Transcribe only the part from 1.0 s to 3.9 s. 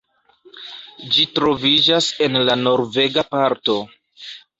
Ĝi troviĝas en la norvega parto.